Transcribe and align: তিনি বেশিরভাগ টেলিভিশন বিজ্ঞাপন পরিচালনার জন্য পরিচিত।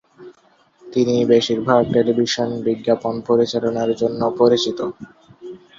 তিনি 0.83 1.15
বেশিরভাগ 1.31 1.81
টেলিভিশন 1.93 2.49
বিজ্ঞাপন 2.67 3.13
পরিচালনার 3.27 3.89
জন্য 4.01 4.21
পরিচিত। 4.39 4.79